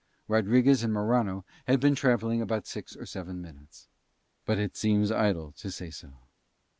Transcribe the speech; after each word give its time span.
Rodriguez 0.27 0.81
and 0.81 0.91
Morano 0.91 1.45
had 1.67 1.79
been 1.79 1.93
travelling 1.93 2.41
about 2.41 2.65
six 2.65 2.95
or 2.97 3.05
seven 3.05 3.39
minutes, 3.39 3.87
but 4.45 4.57
it 4.57 4.75
seems 4.75 5.11
idle 5.11 5.51
to 5.59 5.69
say 5.69 5.91
so. 5.91 6.13